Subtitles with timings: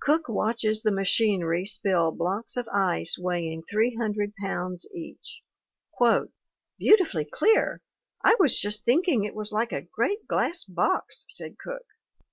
[0.00, 5.42] Cook watches the machinery spill blocks of ice weighing 300 pounds each.
[6.76, 7.80] "'Beautifully clear!
[8.24, 11.84] I was just thinking it was like a great glass box/ said Cook.